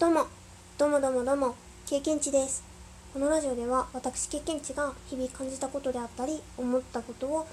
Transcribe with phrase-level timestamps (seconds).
[0.00, 0.26] どうも、
[0.78, 1.54] どうもどうもどうも、
[1.86, 2.64] 経験値です。
[3.12, 7.46] このラジオでは私経験値が日々感じたことであったり、思ったことを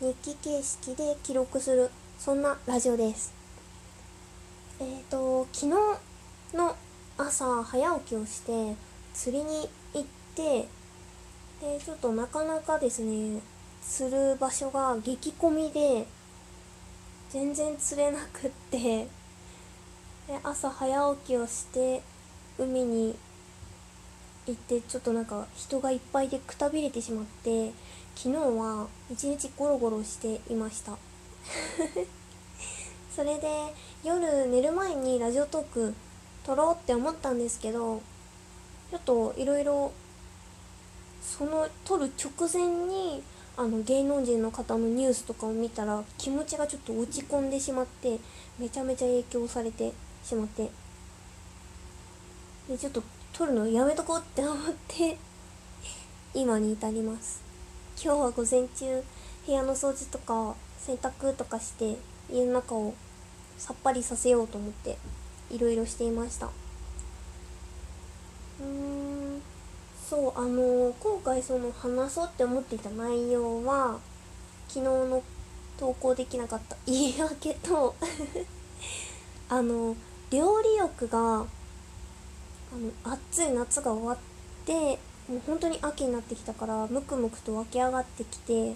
[0.00, 1.88] 日記形式で記録する、
[2.18, 3.32] そんなラジオです。
[4.80, 6.74] えーと、昨日の
[7.16, 8.74] 朝早起きをして
[9.14, 10.04] 釣りに行っ
[10.34, 10.66] て、
[11.60, 13.40] で、ちょっとなかなかですね、
[13.80, 16.08] 釣る場所が激混みで、
[17.28, 19.06] 全然釣れなくって、
[20.30, 22.02] で朝早起きをして
[22.56, 23.16] 海に
[24.46, 27.72] 行ってちょっとなんか人がいっぱいでくたびれてしまって
[28.14, 30.96] 昨日は一日ゴロゴロしていました。
[33.10, 35.94] それで夜寝る前にラジオトーク
[36.46, 38.00] 撮ろうって思ったんですけど
[38.92, 39.90] ちょっといろいろ
[41.20, 43.24] その撮る直前に
[43.56, 48.20] あの芸能人の方のニュースとかを見たら気持ちがちょっと落ち込んでしまって
[48.60, 49.92] めちゃめちゃ影響されて。
[50.24, 50.70] しまって。
[52.68, 53.02] でちょっと
[53.32, 55.16] 撮るのやめとこうって思って
[56.34, 57.42] 今に至ります。
[58.02, 59.02] 今日は午前中
[59.46, 61.96] 部屋の掃除とか洗濯とかして
[62.30, 62.94] 家の中を
[63.58, 64.96] さっぱりさせようと思って
[65.50, 66.46] いろいろしていました。
[66.46, 69.42] うーん。
[70.08, 74.00] そうあの今回その話そうって思っていた内容は
[74.66, 75.22] 昨日の
[75.78, 76.76] 投稿できなかった。
[76.86, 77.94] 言い訳と
[79.48, 79.94] あの
[80.30, 81.44] 料理欲があ
[83.04, 84.18] の暑い夏が終わっ
[84.64, 84.98] て
[85.28, 88.74] もう本当に秋になってきたからムクムクと湧き上がってきて、ま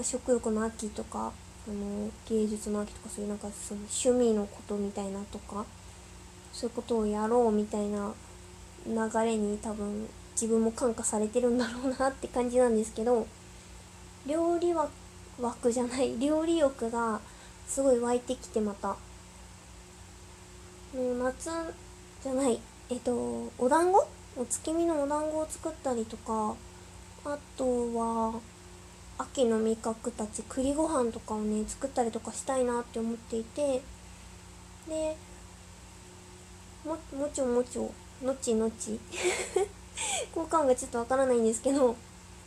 [0.00, 1.32] あ食欲の秋とか
[1.68, 5.64] あの芸術の秋とかそういうなんかその趣味のことみたいなとか
[6.52, 8.12] そういうことをやろうみたいな
[8.86, 13.26] 流れに多分自分も感化されてるんだろうなって感じなんですけど
[14.26, 14.90] 料理枠
[15.40, 16.18] 枠じゃない。
[16.18, 17.20] 料理欲が
[17.66, 18.96] すごい湧いてきてまた。
[20.94, 21.50] もう夏
[22.22, 22.60] じゃない。
[22.88, 24.06] えっとお団子？
[24.36, 26.54] お月見のお団子を作ったりとか
[27.24, 27.64] あと
[27.94, 28.40] は
[29.18, 33.80] 秋の味覚たち栗ご飯とかをね作ったりとかしたいなって思っていて
[34.88, 35.16] で
[36.84, 38.98] ももちょもちょのちのち。
[40.34, 41.96] 交換がちょっとわからないんですけど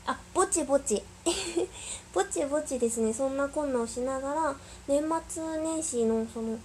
[0.06, 1.03] あぼちぼち。
[2.13, 3.13] ぼちぼちですね。
[3.13, 4.56] そんなこんなをしながら
[4.88, 6.57] 年末年始のその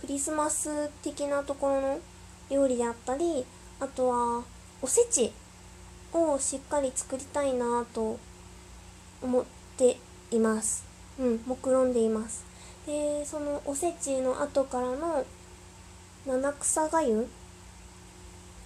[0.00, 2.00] クリスマス的なところの
[2.50, 3.44] 料理であったり
[3.78, 4.42] あとは
[4.82, 5.32] おせち
[6.12, 8.18] をしっかり作りたいなと
[9.22, 9.44] 思っ
[9.76, 9.98] て
[10.30, 10.84] います。
[11.18, 12.44] うん目論んでいます。
[12.86, 15.24] でそのおせちの後からの
[16.26, 17.28] 七草がゆ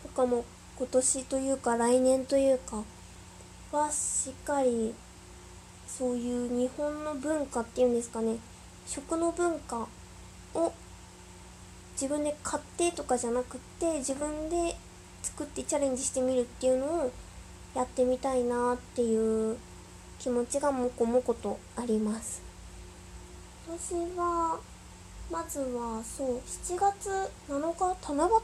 [0.03, 0.45] とかも
[0.77, 2.83] 今年というか来年というか
[3.73, 4.95] はしっかり
[5.87, 8.37] そういう日本の文化っていうんですかね
[8.87, 9.87] 食の文化
[10.55, 10.73] を
[11.95, 14.77] 自分で買ってとかじゃなくって自分で
[15.23, 17.13] 作ってチャレンジしてみるっていうのを
[17.75, 19.57] やってみたいなっていう
[20.19, 22.43] 気持ちがもこもことあります。
[23.67, 24.59] 私は
[25.31, 27.11] まずはそう7月
[27.49, 28.39] 7日七夕の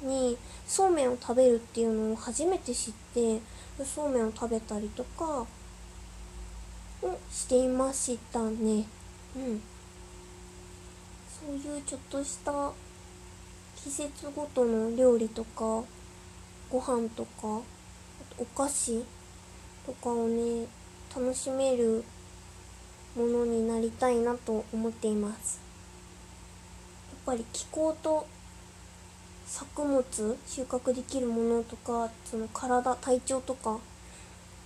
[0.00, 3.40] 日にそうめんを食べるっていうのを初めて知って
[3.84, 5.46] そうめんを食べたりとか
[7.02, 8.86] をしていましたね。
[9.36, 9.62] うん。
[11.40, 12.70] そういうちょっとした
[13.74, 15.82] 季節ごとの料理とか
[16.68, 17.62] ご飯とか
[18.38, 19.02] お菓子
[19.86, 20.66] とかをね
[21.16, 22.04] 楽しめる
[23.16, 25.60] ものになりたいなと思っています。
[27.10, 28.26] やっぱり気候と
[29.46, 30.04] 作物
[30.46, 33.78] 収穫できるものとかその体体調とか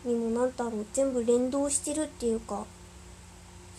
[0.04, 2.64] にも何だろう全部連動してるっていうか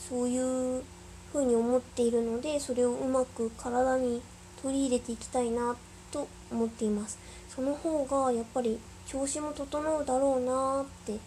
[0.10, 0.84] そういう
[1.34, 4.22] 風に思っているのでそれをうまく体に
[4.62, 5.76] 取り入れていきたいな
[6.12, 7.20] と思っています。
[7.50, 11.20] その方がやっぱり調子も整うだろうなって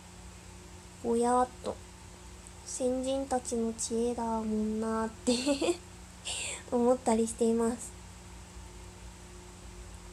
[1.03, 1.77] ぼやっと
[2.65, 5.33] 先人たちの知恵だもんなって
[6.71, 7.93] 思ったりしています。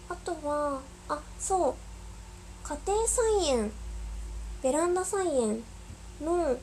[0.08, 0.80] あとは
[1.10, 1.76] あそう。
[2.64, 3.72] 家庭菜園
[4.64, 5.64] ベランダ菜園
[6.20, 6.58] の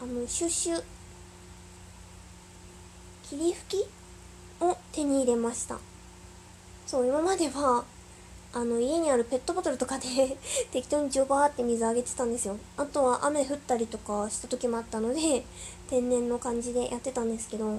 [0.00, 0.82] あのシュシュ
[3.30, 3.86] 霧吹き
[4.60, 5.78] を手に入れました。
[6.84, 7.84] そう今までは
[8.52, 10.36] あの家にあるペットボトルとかで
[10.72, 12.56] 適当にジョバーって水あげてたんですよ。
[12.76, 15.44] あとは雨降ったりとかした時もあったので
[15.88, 17.78] 天然の感じでやってたんですけどやっ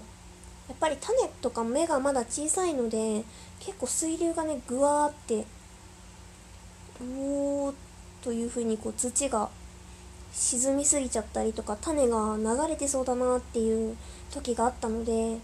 [0.80, 3.26] ぱり種とか芽がまだ小さいので
[3.60, 5.46] 結構水流がねぐわーって
[7.02, 7.76] うおー
[8.24, 9.50] という風にこう土が
[10.34, 13.98] 沈みすぎちゃったりとか種が流れてそうだなっていう
[14.32, 15.38] 時があったので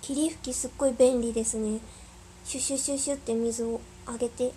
[0.00, 1.80] 霧吹きすっごい便利ですね。
[2.44, 4.52] シュシュシュシュって水をあげて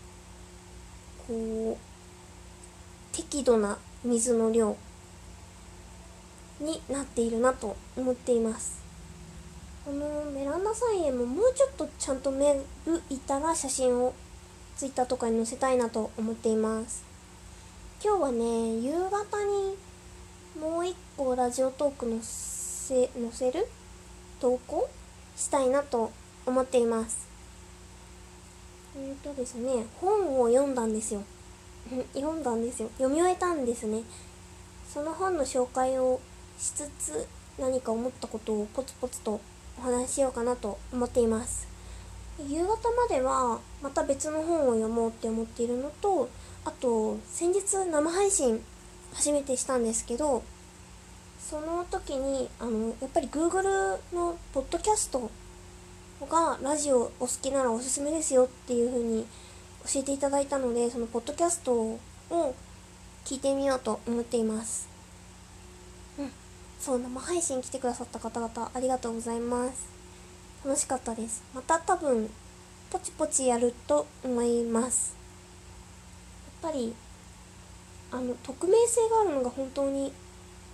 [1.27, 4.77] こう適度な水の量
[6.61, 8.81] になっているなと思っています。
[9.83, 14.13] このベランダ菜園ももうちょっとちゃんと芽吹いたら写真を
[14.77, 17.10] ツイッターとかに載せたいなと思っています。
[18.03, 19.77] 今日はね夕方に
[20.59, 23.67] もう一個ラジオトーク載せ載せる
[24.39, 24.89] 投稿
[25.35, 26.11] したいなと
[26.47, 27.27] 思っています。
[28.97, 31.21] えっ、ー、とですね本を読んだんですよ。
[32.15, 32.89] 読んだんですよ。
[32.97, 34.01] 読み終えたんですね。
[34.91, 36.19] その本の紹介を
[36.57, 37.27] しつつ
[37.59, 39.39] 何か思ったことをポツポツと
[39.77, 41.67] お話ししようかなと思っています。
[42.47, 46.27] 夕方まではまた別の本を読もうって思っているのと
[46.65, 48.61] あと先日生配信
[49.13, 50.43] 初めてしたんですけど
[51.39, 55.29] その時にあのやっぱり Google のポッドキャスト
[56.29, 59.25] がラジオお好きならおすすめですよっていう風に
[59.85, 61.99] 教えていただいたのでそのポッドキャストを
[63.25, 64.87] 聞いてみようと思っています。
[66.19, 66.31] うん。
[66.79, 69.89] そう生配信来てくださった方々ありがとうございます。
[70.63, 71.43] 楽しかったです。
[71.53, 72.29] また多分
[72.91, 75.20] ポチポチやると思います。
[76.61, 76.93] ぱり
[78.11, 80.13] あの匿名性があるのが本当に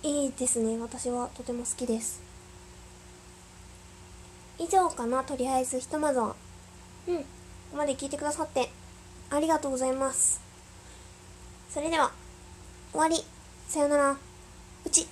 [0.02, 0.78] いいですね。
[0.78, 2.22] 私はとても好きです。
[4.58, 5.24] 以上かな。
[5.24, 6.34] とりあえずひとまずは。
[7.06, 7.16] うん。
[7.18, 7.24] こ
[7.72, 8.70] こまで聞いてくださって
[9.30, 10.40] ありがとうございます。
[11.68, 12.12] それでは
[12.92, 13.24] 終わり。
[13.68, 14.16] さよなら。
[14.86, 15.06] うち